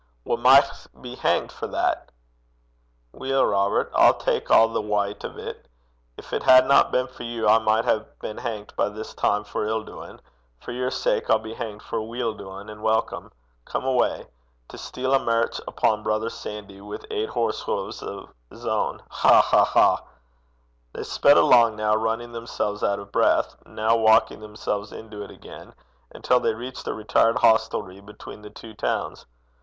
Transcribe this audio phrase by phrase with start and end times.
[0.25, 2.09] 'We micht be hanged for that.'
[3.11, 5.53] 'Weel, Robert, I'll tak a' the wyte o' 't.
[6.19, 9.67] Gin it hadna been for you, I micht ha' been hangt by this time for
[9.67, 10.19] ill doin':
[10.59, 13.31] for your sake I'll be hangt for weel doin', an' welcome.
[13.65, 14.23] Come awa'.
[14.69, 19.03] To steal a mairch upo' brither Sandy wi' aucht (eight) horse huves o' 's ain!
[19.07, 19.39] Ha!
[19.39, 19.63] ha!
[19.65, 20.03] ha!'
[20.93, 25.75] They sped along, now running themselves out of breath, now walking themselves into it again,
[26.09, 29.27] until they reached a retired hostelry between the two towns.